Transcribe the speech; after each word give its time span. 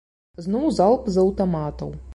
Зноў 0.45 0.65
залп 0.79 1.13
з 1.17 1.23
аўтаматаў. 1.27 1.99